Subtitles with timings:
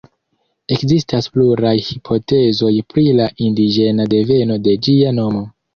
[0.75, 5.51] Ekzistas pluraj hipotezoj pri la indiĝena deveno de ĝia nomo.